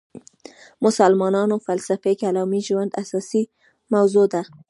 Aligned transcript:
مسلمانانو 0.85 1.55
فلسفي 1.67 2.11
کلامي 2.21 2.59
ژوند 2.67 2.91
اساسي 3.01 3.43
موضوع 3.93 4.25
ده. 4.33 4.41